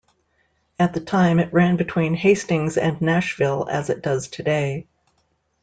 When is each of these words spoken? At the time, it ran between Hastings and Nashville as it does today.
At 0.79 0.95
the 0.95 0.99
time, 0.99 1.37
it 1.39 1.53
ran 1.53 1.77
between 1.77 2.15
Hastings 2.15 2.75
and 2.75 2.99
Nashville 3.01 3.67
as 3.69 3.91
it 3.91 4.01
does 4.01 4.29
today. 4.29 4.87